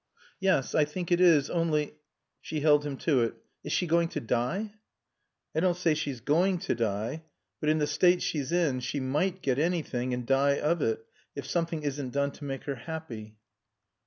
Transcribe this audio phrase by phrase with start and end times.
[0.39, 0.73] "Yes.
[0.73, 1.47] I think it is.
[1.51, 1.93] Only"
[2.41, 3.35] She held him to it.
[3.63, 4.73] "Is she going to die?"
[5.53, 7.21] "I don't say she's going to die.
[7.59, 11.45] But in the state she's in she might get anything and die of it if
[11.45, 13.37] something isn't done to make her happy."